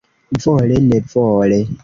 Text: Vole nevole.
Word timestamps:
Vole 0.45 0.79
nevole. 0.87 1.59